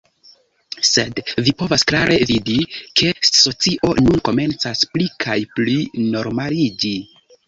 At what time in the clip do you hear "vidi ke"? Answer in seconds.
2.31-3.11